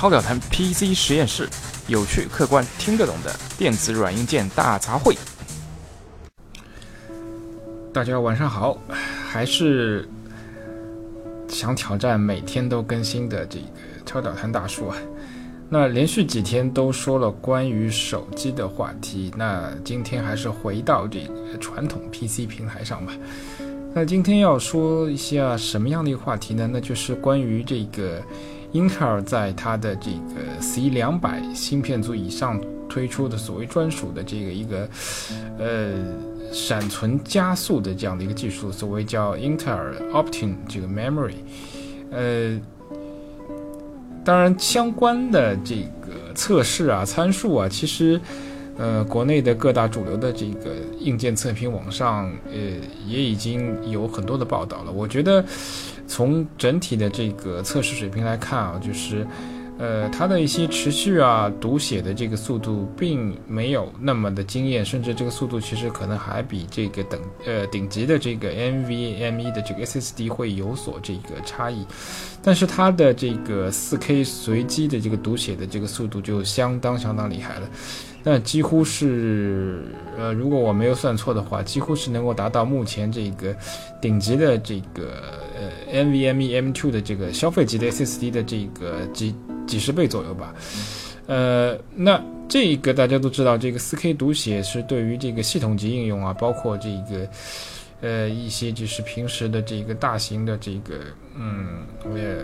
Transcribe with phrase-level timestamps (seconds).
[0.00, 1.46] 超表谈 PC 实验室，
[1.86, 5.14] 有趣、客观、听得懂的电子软硬件大杂烩。
[7.92, 8.78] 大家晚上好，
[9.28, 10.08] 还是
[11.48, 13.66] 想挑战每天都更新的这个
[14.06, 14.96] 超表谈大叔啊。
[15.68, 23.12] 那连续几天都说了关于手机的话题，那今天还是回到这个传统 PC 平台上吧。
[23.92, 26.66] 那今天要说一下什么样的一个话题呢？
[26.72, 28.22] 那就是关于这个
[28.72, 34.88] 英特尔在它的这个 C 两百芯片组以上推出的所谓专属的这个一个
[35.58, 35.92] 呃
[36.52, 41.34] 闪存加速的这样的一个技术，所谓叫英特尔 Optane 这个 Memory，
[42.10, 42.60] 呃。
[44.22, 48.20] 当然，相关的这个测试啊、参数啊，其实，
[48.76, 52.52] 呃，国内的各大主流的这个硬件测评网上，呃，
[53.08, 54.92] 也已经有很多的报道了。
[54.92, 55.42] 我觉得，
[56.10, 59.24] 从整体的这个测试水平来看啊，就是。
[59.80, 71.86] 呃，它的一些持续啊读写的这个速度并没有那么的惊艳，甚至这个速度其实可能还比这个等呃顶级的这个 NVMe 的这个 SSD 会有所这个差异，
[72.42, 77.66] 但是它的这个 4K 随机的这个读写的这个速度就相当相当厉害了，
[78.22, 79.82] 那几乎是
[80.18, 83.56] 呃如果我没有算错的话，几乎是能够达到目前这个
[83.98, 85.22] 顶级的这个
[85.58, 89.34] 呃 NVMe M2 的这个消费级的 SSD 的这个级。
[89.70, 90.52] 几十倍左右吧，
[91.26, 97.28] 呃，那这一个大家都知道，这个 4K 读写是对于这个系统级应用啊，包括这个
[98.00, 100.96] 呃一些就是平时的这个大型的这个
[101.38, 102.36] 嗯，我也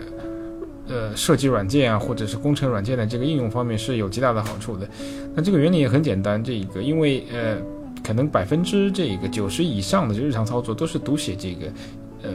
[0.87, 4.87] 呃设计软件啊，或者是工程软件的这个应用方面是有极大的好处的。
[5.35, 7.57] 那这个原理也很简单，这一个因为呃
[8.01, 11.67] 可能百分之这个九十以上的日常操作都是读写这个
[12.23, 12.29] 呃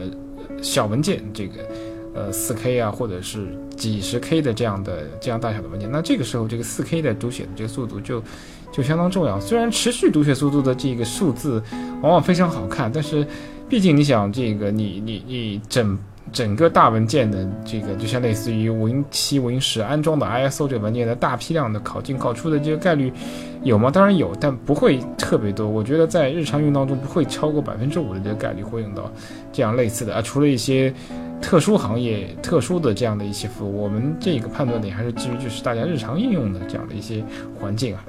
[0.61, 1.65] 小文件这个。
[2.13, 8.23] 呃，四 K 啊，或者是几十 K 的这样的这样大小的文件，那这个时候这个四 K 的读写的这个速度就
[8.71, 9.39] 就相当重要。
[9.39, 11.61] 虽然持续读写速度的这个数字
[12.01, 13.25] 往往非常好看，但是
[13.67, 15.97] 毕竟你想这个你你你整
[16.33, 23.13] 整个大文件的这个，就像类似于 Win 七 Win 十安装的 ISO 这个文件的大批量的拷进拷出的这个概率
[23.61, 23.89] 有吗？
[23.89, 25.69] 当然有，但不会特别多。
[25.69, 29.09] 我觉得在日常用当中不会超过百分之五的这个概率会用到
[29.53, 30.93] 这样类似的啊，除了一些。
[31.41, 37.21] 特殊行业、特殊的这样的一些服务，我们这个判断点还是基于就是大家日常应用的这样的一些
[37.59, 38.05] 环境啊。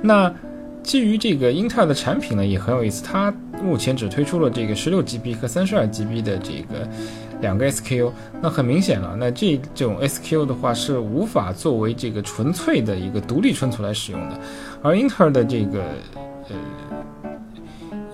[0.00, 0.32] 那
[0.84, 6.88] 基于这个英特尔的产品呢，也很有意思，它目前只推出了这个十六 GB 和三十二 GB 的这个
[7.40, 8.10] 两个 SKU。
[8.40, 14.40] 那很明显了，那这种 SKU 的话是无法作为这个纯粹的一个独立存储来使用的，
[14.82, 15.82] 而英特尔的这个
[16.48, 16.56] 呃。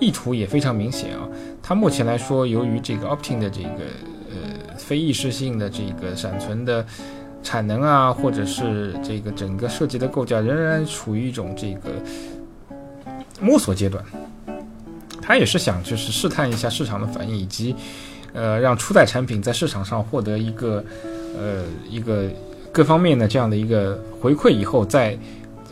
[0.01, 1.27] 意图也非常明显啊，
[1.63, 3.69] 它目前来说，由于这个 Optane 的这个
[4.29, 6.85] 呃非意识性的这个闪存的
[7.45, 11.91] 产能啊，或者是这个整个设计的构架，仍然处于一种这个
[13.41, 14.05] 摸索阶段。
[15.25, 17.75] 他也是想就是试探一下市场的反应，以及
[18.35, 20.85] 呃让初代产品在市场上获得一个
[21.39, 22.29] 呃一个
[22.71, 25.19] 各方面的这样的一个回馈以后，再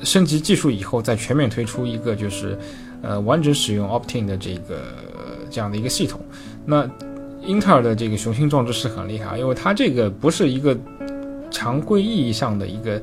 [0.02, 2.58] 升级技术以后，再全面推出一个就是。
[3.04, 4.94] 呃，完整使用 Optane 的这个
[5.50, 6.20] 这样的一个系统，
[6.64, 6.88] 那
[7.44, 10.78] 英特尔的这个雄心壮志是很厉害，因为它这个不是一个
[11.52, 13.02] 常规意义上的一个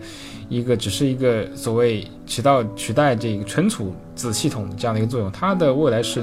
[0.50, 6.22] 一个，只是一个所谓起到取代这个存储子系统的这样的一个作用，它的未来是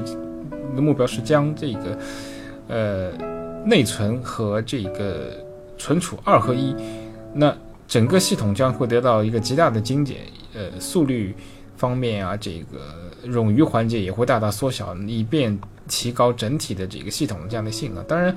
[0.75, 1.98] 的目标是将这个
[2.69, 3.10] 呃
[3.64, 5.38] 内存和这个
[5.78, 6.75] 存储二合一，
[7.32, 7.56] 那
[7.88, 10.19] 整个系统将会得到一个极大的精简，
[10.53, 11.34] 呃，速率。
[11.78, 18.03] 方面啊，这个冗余环节也会大大缩小，以便提高整体的这个系统的这样的性能。
[18.04, 18.34] 当然，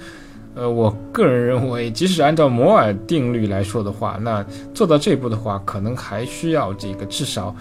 [0.56, 7.56] 呃，我个人认为，即使按照摩尔定律来说的话，那做到这一步的话，可能还需要这个至少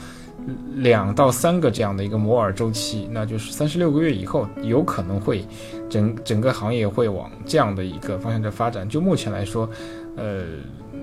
[0.77, 5.45] 两到三个这样的一个摩尔周期，那就是三十六个月以后，有可能会
[5.89, 8.89] 整整个行业会往这样的一个方向在发展。
[8.89, 9.69] 就目前来说，
[10.17, 10.45] 呃。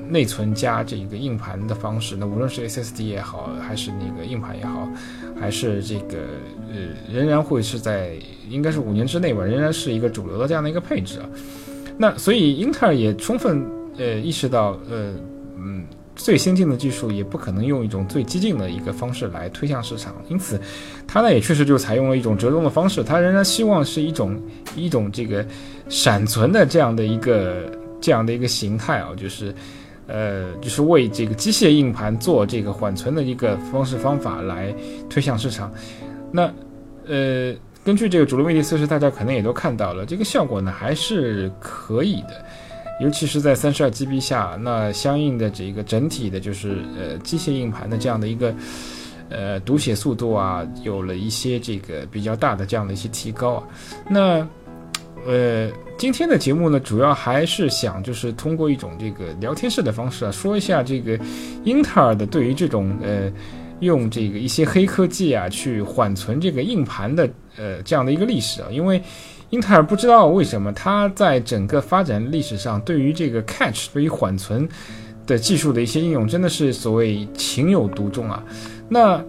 [0.07, 4.87] 内存加这个硬盘的方式，那无论是 SSD 也好，还是那个硬盘也好，
[5.39, 6.19] 还是这个
[6.69, 8.11] 呃，仍然会是在
[8.47, 11.25] 应该是五年之内吧，仍然是一个主流的这样的一个配置啊。
[11.97, 13.65] 那所以英特尔也充分
[13.97, 15.13] 呃意识到，呃
[15.57, 20.59] 嗯，最先进的技术也不可能用一种最激进的一个方式来推向市场，因此
[21.07, 24.39] 它呢也确实就采用了一种折中的方式，它仍然希望是一种
[24.75, 25.45] 一种这个
[25.89, 27.71] 闪存的这样的一个
[28.01, 29.53] 这样的一个形态啊，就是。
[30.07, 34.71] 呃，就是为这个机械硬盘做这个缓存的一个方式方法来
[35.09, 35.73] 推向市场。
[36.31, 36.43] 那
[37.07, 37.55] 呃，
[37.85, 42.43] 根据这个主流媒体测试，大家可能也都看到了，这个效果呢还是可以的。
[42.99, 48.55] 尤其是在三十二 GB 下，那相应的这个整体的就是呃机械硬盘的这样的一个
[49.29, 53.63] 呃读写速度啊，有了一些这个比较大的这样的一些提高啊。
[54.09, 54.47] 那
[55.27, 61.19] 呃今天的节目呢，主要还是想就是通过一种这个聊天式的方式啊，说一下这个
[61.63, 63.31] 英特尔的对于这种呃
[63.81, 69.01] 用这个一些黑科技啊去缓存这个硬盘的呃这样的一个历史啊，因为。
[69.51, 74.67] 英特尔不知道为什么，它在整个发展历史上，对于这个 catch 对于缓存
[75.27, 78.43] 的技术的一些应用，真的是所谓情有独钟啊。
[78.89, 79.23] 那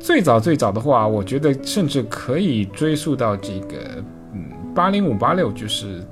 [0.00, 4.02] 最早最早的话，我觉得甚至可以追溯到这个
[4.34, 6.04] 嗯八零五八六，就是。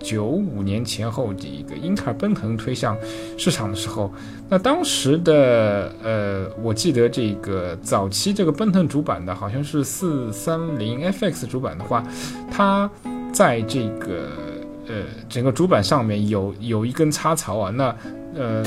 [0.00, 2.96] 九五年前后，这个英特尔奔腾推向
[3.36, 4.12] 市场的时候，
[4.48, 12.02] 那当时的呃，我记得这个早期这个奔腾主板的好像是四三零 FX 主板的话，
[12.50, 12.90] 它
[13.32, 14.28] 在这个
[14.88, 14.94] 呃
[15.28, 17.94] 整个主板上面有有一根插槽啊，那
[18.34, 18.64] 呃，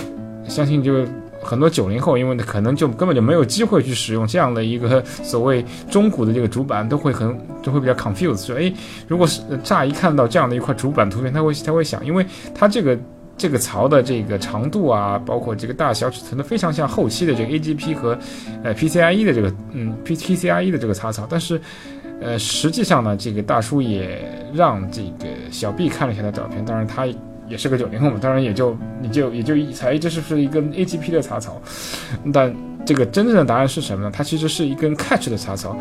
[0.47, 1.06] 相信就。
[1.43, 8.73] 很多九零后，因为可能就根本就没有机会去使用这样的一个 所谓中古的这个主板，都会很都会比较 confused，说，哎，
[9.07, 12.25] 如果是乍一看到这样的一块主板图片，他会他会想，因为
[12.55, 12.97] 它这个
[13.37, 18.17] 这个槽的这个长度啊，包括这个大小尺寸都非常像后期的这个 AGP 和
[18.63, 21.59] 呃 PCIe 的这个嗯 P PCIe 的这个插槽，但是
[22.21, 24.19] 呃实际上呢，这个大叔也
[24.53, 27.05] 让这个小 B 看了一下他照片，当然他。
[27.47, 31.61] 也是个九零后嘛，当然也就你就也就猜这是不是一根 AGP 的插槽，
[32.33, 32.55] 但
[32.85, 34.11] 这个真正的答案是什么呢？
[34.13, 35.77] 它其实是一根 Catch 的插槽。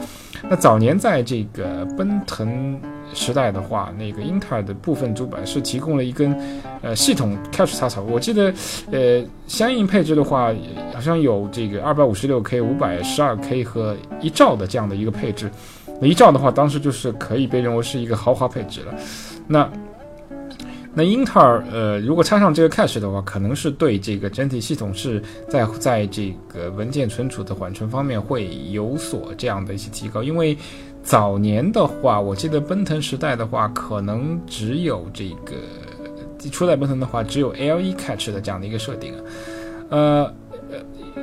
[0.49, 2.81] 那早年在这个奔腾
[3.13, 6.37] 时代的话，那个英特尔的部分主板是提供了一根
[6.81, 8.03] 呃系统 Catch 插槽。
[8.03, 8.53] 我记得
[8.93, 10.53] 呃相应配置的话，
[10.95, 15.51] 好像有这个二百五十六 K、五百十二 K 和一兆的这样的一个配置。
[16.01, 18.95] 那一兆的话，当时就是可以被认为是一个豪华配置了。
[19.49, 19.69] 那
[20.95, 30.23] 那英特尔，呃，如果插上这个 cache 的话，可能是对这个整体系统是在在这个文件存储的缓存方面会有所这样的一些提高。
[30.23, 30.57] 因为
[31.03, 35.57] 早年的话，我记得奔腾时代的话，可能只有这个
[36.51, 39.21] 初代奔腾的话，只有 L1 cache 的这样的一个设定啊，
[39.91, 40.35] 呃。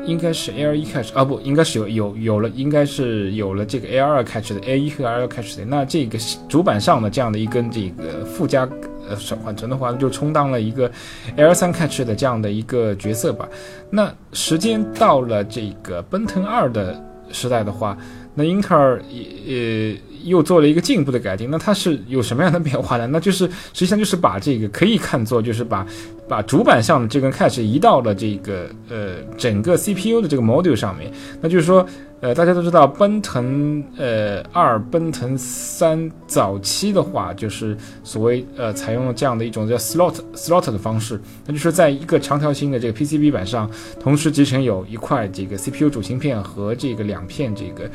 [0.06, 5.66] 应该是 L 一 cache 啊，不应该是有有有了，应该是有了这个 L 二 cache 的 L 一和 L2 cache 的。
[5.66, 6.18] 那这个
[6.48, 8.70] 主板上的这样的一根这个附加
[9.10, 10.90] 呃缓存的话，就充当了一个
[11.36, 13.50] L 三 cache 的这样的一个角色吧。
[13.90, 17.02] 那时间到了这个奔腾二的
[17.32, 17.98] 时代的话，
[18.36, 19.98] 那英特尔也呃。
[20.26, 23.08] 又做了一个进一步的改进，那它是有什么样的变化呢？
[23.08, 25.88] 那就是实际上就是把这个可以看作就是把
[26.30, 31.12] 把主板上的这根 cache 移到了这个呃整个 CPU 的这个 module 上面。
[31.42, 31.86] 那就是说，
[32.22, 47.90] 呃，大家都知道奔腾呃二、奔腾三早期的话，就是所谓呃采用了这样的一种叫 slot slot 的方式，那就是在一个长条形的这个 PCB 板上，同时集成有一块这个 CPU 主芯片和这个两片这个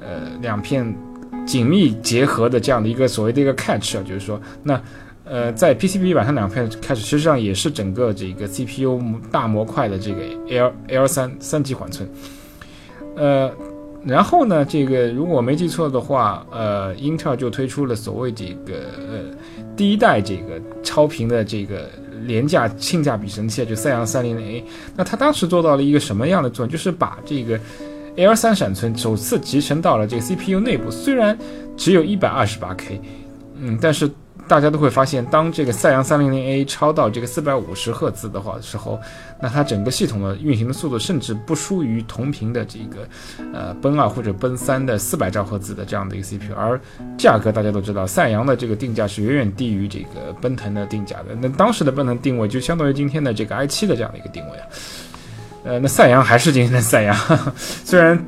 [0.00, 0.92] 呃两片。
[1.46, 4.78] 紧密结合的这样的一个所谓的一个 catch 啊，就是说，那
[5.28, 12.08] 呃，在 PCB 板上两片开始实际上也是整个这个 CPU 大模块的这个 L L 三三级缓存。
[13.14, 13.50] 呃，
[14.04, 19.36] 然后呢，这个如果没记错的话，呃，英特尔就推出了所谓这个呃
[19.76, 21.90] 第一代这个超频的这个
[22.24, 24.64] 廉价性价比神器，就赛扬三零零 A。
[24.96, 26.72] 那它当时做到了一个什么样的作用？
[26.72, 27.60] 就是把这个
[28.16, 31.36] L 三闪存首次集成到了这个 CPU 内部，虽然
[31.76, 33.00] 只有一百二十八 K，
[33.56, 34.10] 嗯，但是
[34.48, 38.98] 大家都会发现，当这个赛扬三零零 A 超到这个四百五十赫兹的话时候，
[39.40, 43.06] 那它整个系统的运行的速度甚至不输于同频的这个
[43.52, 46.80] 呃奔二或者奔三的四百兆赫兹的这样的一个 CPU，而
[47.18, 51.36] 价格大家都知道，赛扬的这个定价是远远低于这个奔腾的定价的。
[51.40, 54.66] 那当时的奔腾定位就相当于今天的这个 i 七的这样的一个定位啊。
[55.64, 57.14] 呃，那赛扬还是今天的赛扬，
[57.84, 58.18] 虽然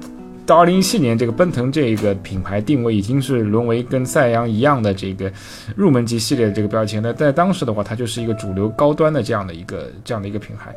[0.51, 5.31] 到二零一七年，这个奔腾这个品牌定位已经是沦为跟赛扬一样的这个
[5.77, 10.75] 入门级系列的这个标签，那在当时的话，它就是一个主流高端的这样的一个这样的一个品牌。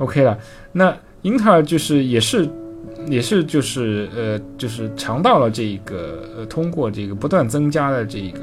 [0.00, 0.38] OK 了，
[0.70, 2.46] 那英特尔就是也是
[3.06, 8.38] 也是就是呃就是尝到了这个呃通过这个不断增加的这个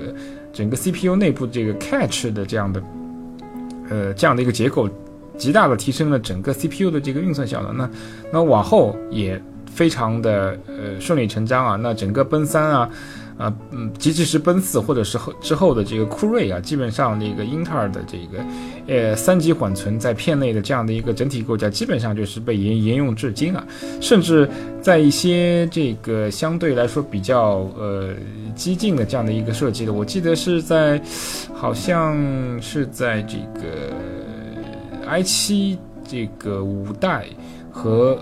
[0.52, 2.82] 整个 CPU 内部这个 c a t c h 的这样的
[3.92, 4.90] 呃这样的一个结构。
[5.38, 7.88] 极大的提升了整个 CPU 的这个运算效能，那
[8.34, 9.40] 那往后也
[9.78, 11.76] 非常的呃顺理成章啊。
[11.76, 12.90] 那整个奔三啊，
[13.38, 18.44] 啊，嗯，即使是奔四或者是后之后的这个酷睿啊，基本上这个英特尔的这个
[18.88, 23.64] 呃三级缓存在片内的这样的一个整体构架，基本上就是被沿沿用至今啊，
[24.02, 24.50] 甚至
[24.82, 28.16] 在一些这个相对来说比较呃
[28.56, 31.00] 激进的这样的一个设计的，我记得是在
[31.54, 32.18] 好像
[32.60, 33.94] 是在这个
[35.06, 37.28] i 七这个五代
[37.72, 38.18] 和。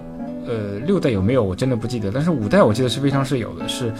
[0.45, 1.43] 呃，六代有没有？
[1.43, 2.11] 我真的不记得。
[2.11, 3.91] 但是五代我记得是非常是有的，是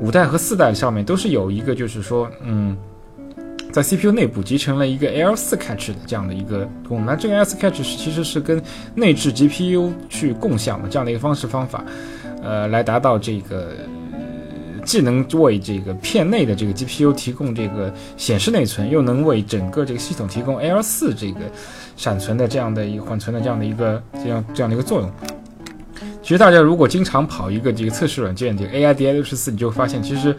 [0.00, 2.76] 五代和四代上面都是有一个，就是说，嗯，
[3.70, 7.06] 在 CPU 内部集成了一个 L4 cache 的这样的一个功能。
[7.06, 8.60] 那这个 L4 cache 是其实是跟
[8.94, 11.84] 内置 GPU 去共享的这样的一个方式方法，
[12.42, 13.72] 呃，来达到这个
[14.84, 21.40] 既能为这个片内的这个 GPU 提供这个显示内存，又能为整个这个系统提供 L4 这个
[21.96, 25.10] 闪存的这样的一个缓存的这样的一个这样这样的一个作用。
[26.30, 30.32] 其实大家如果经常跑一个这个测试软件，这个 AIDA 六十四，你就会发现，其实，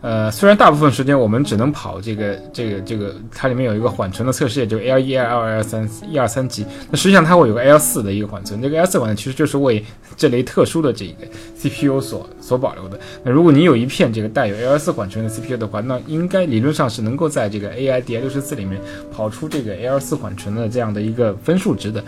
[0.00, 9.84] 呃，虽然大部分时间我们只能跑这个这个这个，它里面有一个缓存的测试，也就 L 一、L 二、L 三一二三级，那实际上它会有个 L 四的一个缓存，这个 L 四缓存其实就是为
[10.16, 11.24] 这类特殊的这个
[11.56, 12.98] CPU 所所保留的。
[13.22, 18.80] 那如果你有一片这个带有 L 四缓存的 CPU 的话，那应该理论上是能够在这个 AIDA 六十四里面
[19.12, 22.02] 跑出这个 L 四缓存的这样的一个分数值的。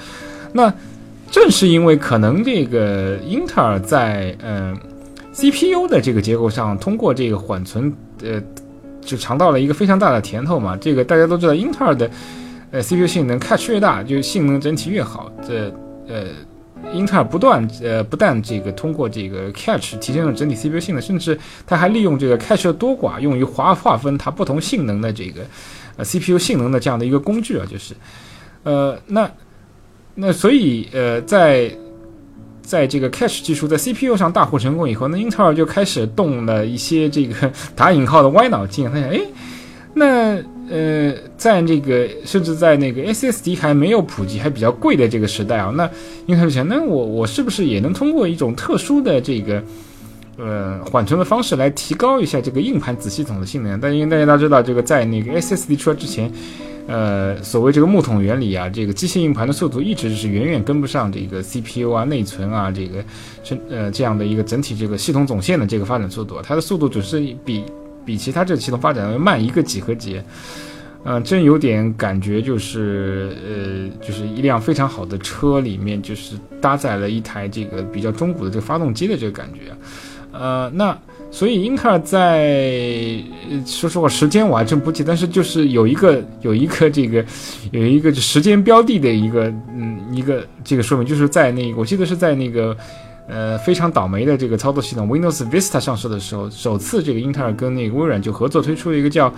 [0.53, 0.75] 那
[1.31, 4.75] 正是因为可能这个英特尔在呃
[5.33, 7.93] CPU 的这个结构上，通过这个缓存，
[8.23, 8.43] 呃，
[9.01, 10.77] 就尝到了一个非常大的甜头嘛。
[10.77, 12.11] 这个大家都知道，英特尔的
[12.71, 15.31] 呃 CPU 性能 catch 越大，就性能整体越好。
[15.47, 15.73] 这
[16.09, 16.29] 呃，
[16.95, 25.43] 英特尔不断呃不但这个通过这个 catch 提升了整体 CPU 性能，甚至它还利用这个 catch 的多寡，用于划划分它不同性能的这个
[25.99, 27.95] 呃 CPU 性能的这样的一个工具啊，就是
[28.63, 29.31] 呃那。
[30.21, 31.71] 那所以，呃，在
[32.61, 38.91] 在这个 cache 技术在 CPU 上大获成功以后，那英特尔就开始动了一些这个打引号的歪脑筋。
[38.91, 39.21] 他想，哎，
[39.95, 40.37] 那
[40.69, 45.89] 呃，在这个甚至在那个 SSD 还没有普及、还比较贵的这个时代啊，那
[46.27, 49.63] 英特尔想，那我我是不是也能通过一种特殊的这个
[50.37, 53.79] 呃缓存的方式来提高一下这个硬盘子系统的性能？
[53.79, 56.29] 但因为大家都知道，这个在那个 SSD 出来之前。
[56.89, 63.05] 呃，所谓这个木桶原理啊，这个机械硬盘的速度一直是远远跟不上这个 CPU 啊、内存啊，这个
[63.45, 67.63] 是呃这样的一个整体这个系统总线的这个发展速度，它的速度总是比
[68.07, 70.19] 比其他这个系统发展要慢一个几何级。
[71.05, 79.77] 嗯，真有点感觉，就是呃，就是一辆非常好的车里面，就是搭载了一台这个比较中古的这个发动机的这个感觉。
[80.33, 80.99] 呃，那。
[81.31, 83.23] 所以英特尔在
[83.67, 87.25] 说实话时间我还真不记，但是就是有一个有一个这个
[87.71, 92.75] 有一个时间标的的一个嗯一个这个说明，就是在那我记得是在那个
[93.29, 99.33] 呃非常倒霉的这个操作系统 Windows Vista 上市的时候，首次这个英特尔跟那个微软就合作推出了一个叫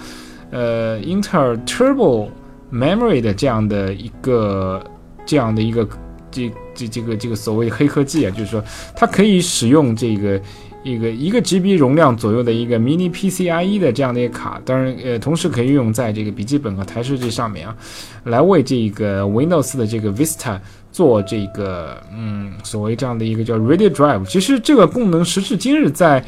[0.52, 2.28] 呃英特尔 Turbo
[2.72, 4.82] Memory 的这样的一个
[5.26, 5.86] 这样的一个
[6.30, 8.62] 这这这个这个所谓黑科技啊，就是说
[8.94, 10.40] 它可以使用这个。
[10.82, 17.76] 一个一个 GB 容量左右的一个 Mini PCIe 的这样的一个卡，当然，呃，同时可以运用在这个笔记本和台式机上面啊，
[18.24, 20.58] 来为这个 Windows 的这个 Vista
[20.90, 24.24] 做这个，嗯，所谓这样的一个叫 Radio Drive。
[24.24, 26.24] 其实这个功能时至今日在，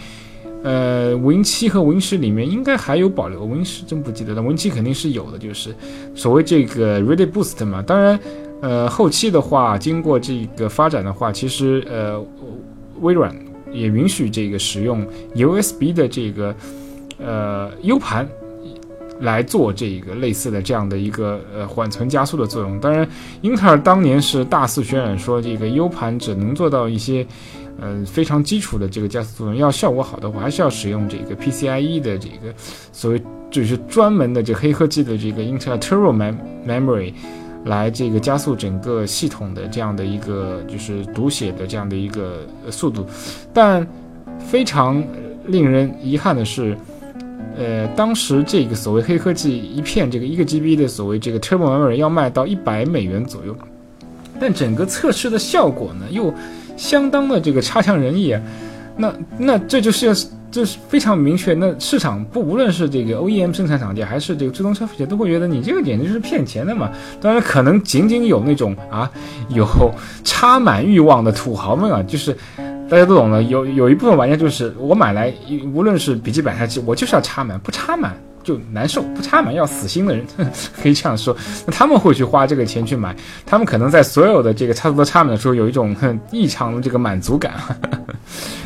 [0.62, 5.74] 呃，Win 七和 Win 十里面应该还有保留，Win 十真不记得了，Win 七肯定是有的，就是
[6.14, 7.80] 所谓这个 Ready Boost 嘛。
[7.80, 8.20] 当然，
[8.60, 12.22] 呃，后期的话，经过这个发展的话，其实，呃，
[13.00, 13.34] 微软。
[13.72, 16.54] 也允许这个使用 USB 的这个
[17.18, 18.28] 呃 U 盘
[19.20, 22.78] 来做这个类似的这样的一个呃缓存加速的作用。
[22.80, 23.08] 当然，
[23.40, 27.26] 英特尔当年是大肆渲染说这个 U 盘只能做到一些
[27.80, 32.52] 呃非常基础的这个加速作用，要效果好的话，还是要使用这个 PCIe 的这个
[32.92, 36.12] 所谓就是专门的这黑科技的这个英特尔 Turbo
[36.66, 37.12] Memory。
[37.64, 43.06] 来这个加速整个系统的这样的一个就是读写的这样的一个速度，
[43.52, 43.86] 但
[44.38, 45.02] 非常
[45.46, 46.76] 令人遗憾的是，
[47.56, 53.56] 呃，当时这个所谓黑科技一片这个一个 GB 的所谓这个 Turbo Memory 要卖到一百美元左右，
[54.40, 56.34] 但整个测试的效果呢又
[56.76, 58.42] 相当的这个差强人意啊，
[58.96, 60.14] 那那这就是。
[60.52, 66.90] 这是非常明确，那市场不无论是这个 OEM 生产厂家，还是这个最终消费者，都会觉得你这个简直就是骗钱的嘛。
[67.22, 69.10] 当然，可能仅仅有那种啊
[69.48, 69.66] 有
[70.24, 72.36] 插满欲望的土豪们啊，就是
[72.90, 73.42] 大家都懂了。
[73.44, 75.32] 有有一部分玩家就是我买来，
[75.72, 80.22] 无论是笔记本还是我就是要插满，不插满就难受，不插满要死心的人，
[80.82, 81.34] 可以这样说。
[81.64, 83.16] 那他们会去花这个钱去买，
[83.46, 87.54] 他们可能在所有的这个插头都插满的时候，有一种很异常的这个满足感。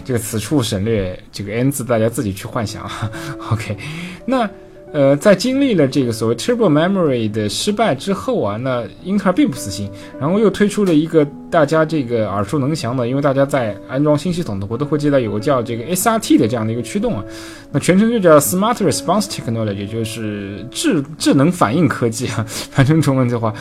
[0.04, 2.88] 这个此处省略这个 n 字，大家自己去幻想。
[3.50, 3.76] OK，
[4.24, 4.48] 那。
[4.92, 17.24] 呃，在经历了这个所谓 Turbo Memory 的失败之后啊，那英特尔并不死心，然后又推出了一个大家这个耳熟能详的，因为大家在安装新系统的，我都会记得有个叫这个 SRT 的这样的一个驱动啊，
[17.72, 23.52] 那全称就叫 Smart Response Technology，也就是智智能反应科技啊， 反正中文的话，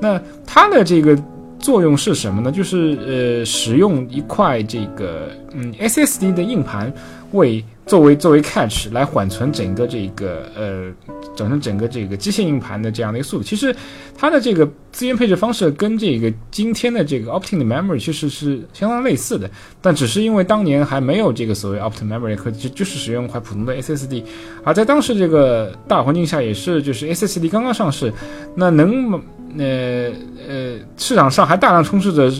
[0.00, 1.16] 那它的这个
[1.60, 2.50] 作用是什么呢？
[2.50, 6.92] 就是呃，使用一块这个嗯 SSD 的硬盘
[7.32, 10.90] 为作为作为 cache 来缓存整个这个呃，
[11.36, 13.74] 整成整个这个机械硬盘的这样的一个速度，其实
[14.16, 19.50] 它的这个资源配置方式跟这个今天的这个 Optim 的 memory 其实是相当类似的，
[19.80, 24.22] 但只是因为当年还没有这个所谓 Optim memory 和就就是使用一块普通的 SSD，
[24.64, 28.12] 而在当时这个大环境下也是就是 SSD 刚刚上市，
[28.54, 29.20] 那能
[29.58, 30.10] 呃
[30.48, 32.32] 呃市场上还大量充斥着。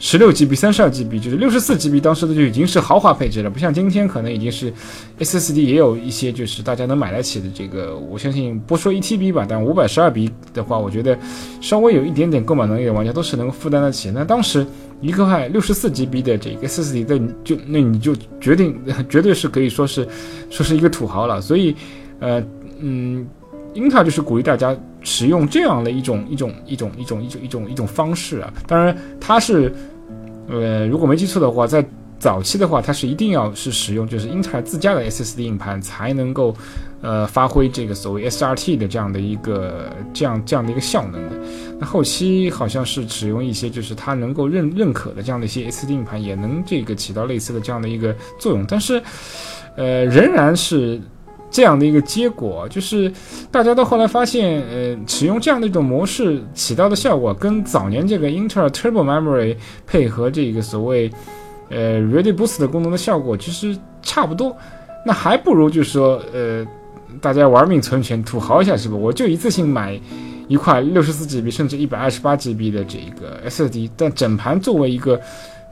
[0.00, 4.72] 十六 GB、三十二 GB，就是六十四 GB，当时的就已经是豪华配置了，不像今天可能已经是
[5.18, 7.96] SSD 也有一些就是大家能买得起的这个。
[7.96, 11.18] 我相信不说一 TB 吧，但五百十二 B 的话，我觉得
[11.60, 14.08] 稍微有一点点购买能力的玩家都是能够负担得起。
[14.12, 14.64] 那当时
[15.00, 20.06] 一块六十四 GB 的这个 SSD 的就那你就决定 绝对是可以说是
[20.48, 21.40] 说是一个土豪了。
[21.40, 21.74] 所以，
[22.20, 22.40] 呃
[22.78, 23.26] 嗯，
[23.78, 28.52] 英特尔就是鼓励大家使用这样的一种一种一种一种一种一种一种方式啊。
[28.66, 29.72] 当然，它是。
[30.50, 31.84] 呃，如果没记错的话，在
[32.18, 36.56] 早期的话，它是一定要是使用就是英特尔自家的 SSD 硬盘才能够，
[37.02, 41.36] 呃，发挥这个所谓 SRT 的这样的一个这样这样的一个效能的。
[41.78, 49.02] 那后期好像是使用一些就是它能够认认可的这样的一些 SSD 硬盘，也能这个起到类似的这样的一个作用，但是，
[49.76, 50.98] 呃，仍然是。
[51.50, 53.10] 这样的一个结果，就是
[53.50, 61.10] 大家到后来发现，呃，使用这样的一种模式起到的效果，跟早年这个英特尔 Turbo Memory 配合这个所谓，
[61.70, 64.54] 呃，Ready Boost 的功能的效果其实差不多。
[65.06, 66.66] 那还不如就是说，呃，
[67.20, 68.94] 大家玩命存钱，土豪一下是吧？
[68.94, 69.98] 我就一次性买
[70.48, 75.18] 一块六十四 GB 甚至一百二十八 GB 的这个 SSD，但整盘作为一个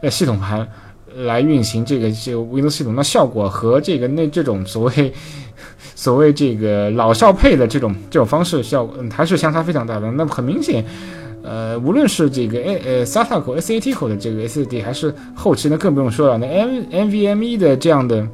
[0.00, 0.66] 呃系统盘
[1.14, 5.12] 来运行这个这个 Windows 系统，那效果和这个那这种所谓。
[5.94, 10.10] 所谓这个老少配的这种这种方式效嗯还是相差非常大的。
[10.12, 10.84] 那么很明显，
[11.42, 18.26] 呃，无论是这个 A 呃 SATA 口 SAT 口的这个 SSD，还是后期呢更不用说了，那 M NVMe 的这样的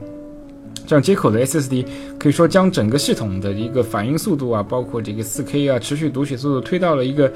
[0.86, 1.84] 这样接口的 SSD，
[2.18, 7.30] 可以说将整个系统的一个反应速度啊，包括这个 4K 啊持续读写速度推到了一个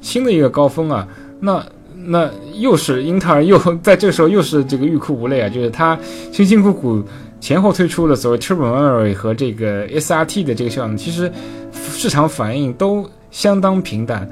[0.00, 1.06] 新的一个高峰啊。
[1.40, 1.64] 那
[2.04, 5.98] 那又是英特尔又 在这个时候又是这个欲哭无泪啊，就是他
[6.30, 7.02] 辛辛苦苦。
[7.42, 11.30] 前后推出的所谓 Turbo Memory 和这个 SRT 的这个项目，其实
[11.72, 14.30] 市场反应都相当平淡。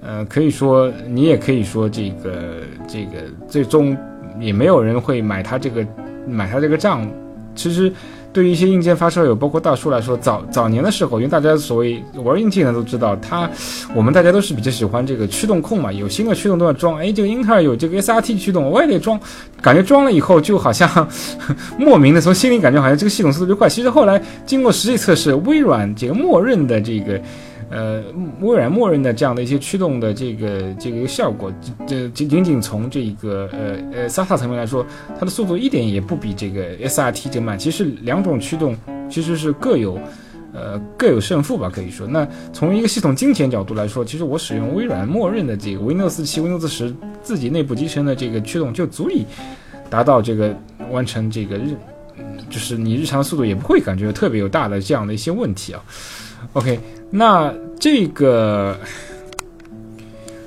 [0.00, 3.96] 呃，可以说你也可以说这个这个最终
[4.38, 5.84] 也没有人会买它这个
[6.28, 7.04] 买它这个账。
[7.56, 7.92] 其实。
[8.32, 13.48] 对于一些硬件发烧友，包括大叔来说，早早年的时候，因为大家所谓玩硬件的都知道，他
[13.94, 16.98] 我们大家都是比较喜欢这个驱动控嘛，有新的驱动都要装。
[16.98, 19.20] 哎，这个英特尔有这个 SRT 驱动，我也得装。
[19.60, 21.08] 感觉装了以后，就好像
[21.78, 23.68] 莫名的从心里感觉好像这个系统速度就快。
[23.68, 27.20] 其实后来经过实际测试，微软这个默认的这个。
[27.72, 28.02] 呃，
[28.42, 31.50] 微软默认的这样的一些驱动的这个这个效果，
[31.86, 34.84] 这仅仅仅从这个呃呃 SATA 层面来说，
[35.18, 37.58] 它的速度一点也不比这个 SRT 这慢。
[37.58, 38.76] 其实两种驱动
[39.08, 39.98] 其实是各有
[40.52, 42.06] 呃各有胜负吧，可以说。
[42.06, 49.24] 那从一个系统金钱角度来说，其实我使用微软默认的这个 Windows 七、Windows 十自己内部集成的这个驱动就足以
[49.88, 50.54] 达到这个
[50.90, 51.74] 完成这个日，
[52.50, 55.82] 就是你日常速度也不会感觉特别有大的这样的一些问题啊。
[56.52, 56.78] OK。
[57.14, 58.74] 那这个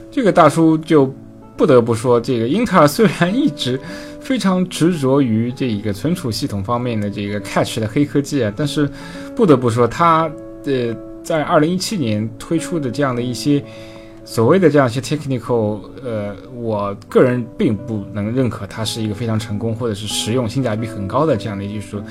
[0.10, 1.14] 这个大叔就
[1.56, 3.80] 不得不说，这个英特尔虽然一直
[4.20, 8.90] 非常执着于这一个存储系统方面的这个 Catch 的黑科技啊，但是
[9.36, 10.28] 不得不说，它
[10.64, 13.64] 的在二零一七年推出的这样的一些
[14.24, 22.02] 所谓的这样一些 technical，呃，我个人并不能认可它是一个非常成功或者是实用、性价比很高的这样的技术。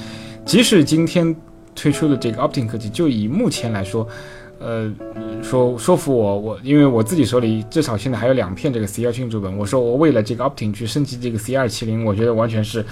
[0.44, 1.34] 即使今天
[1.74, 4.06] 推出的这个 Optim 科技，就以目前来说。
[4.60, 4.90] 呃，
[5.42, 12.82] 说说服我，我因为我自己手里至少现在还有两片这个 C 幺七主本，我说我为了这个 Optim 去升级这个 C 二七零，我觉得完全是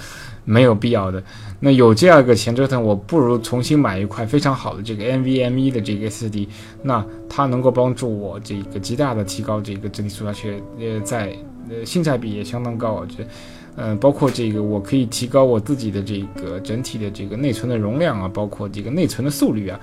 [0.45, 1.23] 没有必要的。
[1.59, 6.47] 那有这样一个钱折腾，我不如重新买一块非常好的这个 NVMe 的这个 SD，
[6.83, 11.35] 那它能够帮助我这个极大的提高这个整体速度，而且呃在
[11.69, 13.29] 呃性价比也相当高，我觉得，
[13.77, 19.79] 嗯，包括这个我可以提高我自己的这个整体的这个内存的容量啊，包括这个内存的速率啊，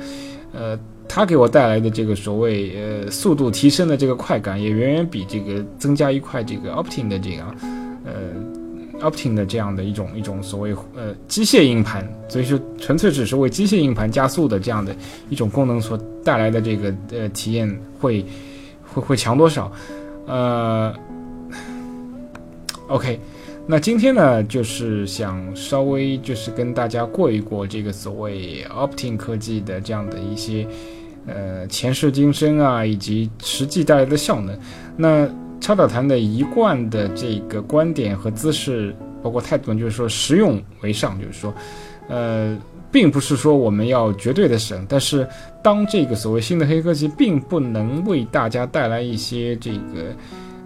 [0.52, 0.78] 呃。
[1.12, 7.52] 它给我带来的这个所谓呃速度提升的这个快感，也远远比这个增加一块这个 Optin 的这样
[8.04, 14.94] 呃，Optin 的这样的一种一种所谓呃机械硬盘，所以说纯粹只是为机械硬盘加速的这样的
[15.28, 17.68] 一种功能所带来的这个呃体验
[17.98, 18.24] 会
[18.84, 19.70] 会会强多少？
[20.26, 20.94] 呃
[22.86, 23.18] ，OK，
[23.66, 30.64] 那今天呢就是想稍微就是跟大家过一过这个所谓 Optin 科技的这样的一些
[31.26, 34.58] 呃前世今生啊，以及实际带来的效能。
[34.96, 35.28] 那
[35.60, 41.54] 超导谈的一贯的这个观点和姿势，包括态度，就是说实用为上，就是说，
[42.08, 42.56] 呃，
[42.90, 45.26] 并不是说我们要绝对的省，但是
[45.62, 50.14] 当这个所谓新的黑科技并不能为大家带来一些这个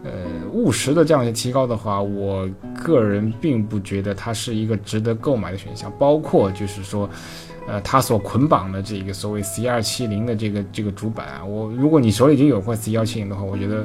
[0.04, 0.12] 呃
[0.52, 5.92] 务实的这样一些提高的话，我个人并不觉得它是一个值得购买的选项。
[5.98, 7.10] 包括就是说，
[7.66, 13.84] 呃，它所捆绑的这个所谓 C 二七零的这个这个主板啊，我如果你手里已经有块 C 幺七零的话，我觉得。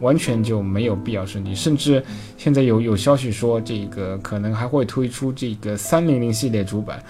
[0.00, 2.02] 完全就没有必要升级，甚至
[2.36, 7.02] 现在有有消息说，这个可能还会推出这个三零零系列主板，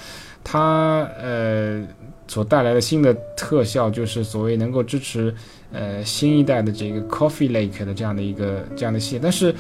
[0.45, 1.83] 它呃
[2.29, 5.35] 所带来的新的特效就是所谓能够支持
[5.75, 9.55] 呃新一代的这个 Coffee Lake 的这样的一个这样的系列，但是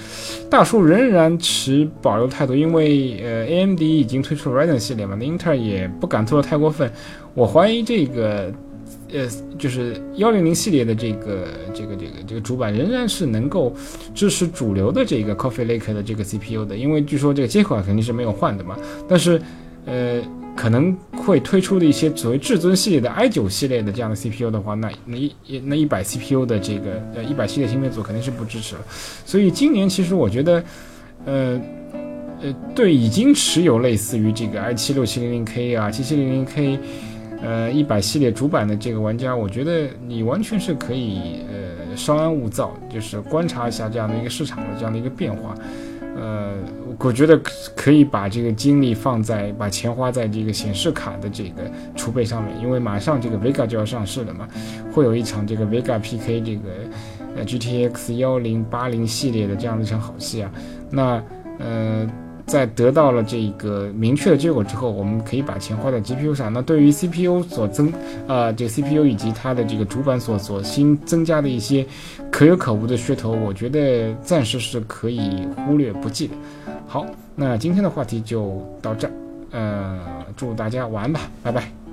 [0.49, 6.91] 大叔仍然持保留态度，因为呃 AMD 已经推出了 Ryzen 系列嘛，那英特尔也不敢做的太过分，
[7.35, 8.51] 我怀疑这个。
[9.13, 13.73] 呃，就是幺零零系列的这个这个这个这个主板仍然是能够
[14.13, 18.77] 支持主流的这个 Coffee Lake 的这个 CPU 的，因为据说这个接口肯定是没有换的嘛。
[19.09, 19.41] 但是，
[19.85, 20.21] 呃，
[20.57, 28.83] 可能会推出的一些所谓至尊系列的 i 九系列的这样的 CPU 的话，那那一那一百 CPU 的这个呃一百系列芯片组肯定是不支持了。
[29.25, 30.65] 所以今年其实我觉得，
[31.25, 31.61] 呃
[32.43, 36.79] 呃，对已经持有类似于这个 i 七六七零零 K 啊七七零零 K。
[37.43, 45.55] 呃，一百系列主板的这个玩家，我觉得你完全是可以呃稍安勿躁，就是观察一下这样的一个市场的这样的一个变化。
[46.17, 46.55] 呃，
[46.99, 47.39] 我觉得
[47.75, 51.63] 可以把这个精力放在把钱花在这个显示卡的这个
[51.97, 54.49] 储备上面，因为马上这个 Vega 就要上市了嘛，
[54.93, 56.71] 会有一场这个 Vega PK 这个
[57.37, 60.51] 呃 GTX 幺零八零系列的这样的一场好戏啊。
[60.91, 61.23] 那
[61.59, 62.09] 呃。
[62.47, 66.53] 在得到了这个明确的结果之后，我们可以把钱花在 GPU 上。
[66.53, 67.93] 那对于 CPU 所增，
[68.29, 71.87] 呃，这个 CPU 以及它的这个主板所所新增加的一些
[72.31, 76.35] 可有可无的噱头，我觉得暂时是可以忽略不计的。
[76.87, 79.13] 好，那今天的话题就到这儿，
[79.51, 79.99] 呃，
[80.37, 81.84] 祝大家晚安吧，拜拜。